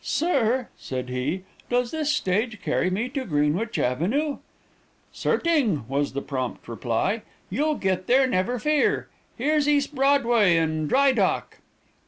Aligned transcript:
"'Sir,' 0.00 0.68
said 0.76 1.08
he, 1.08 1.42
'does 1.68 1.90
this 1.90 2.12
stage 2.12 2.62
carry 2.62 2.90
me 2.90 3.08
to 3.08 3.24
Greenwich 3.24 3.76
Avenue?' 3.76 4.38
"'Certing,' 5.10 5.84
was 5.88 6.12
the 6.12 6.22
prompt 6.22 6.68
reply, 6.68 7.22
'you'll 7.50 7.74
get 7.74 8.06
there, 8.06 8.28
never 8.28 8.60
fear. 8.60 9.08
Here's 9.36 9.68
Eas' 9.68 9.88
Broadway 9.88 10.56
un' 10.58 10.86
Dry 10.86 11.10
Dock.' 11.10 11.58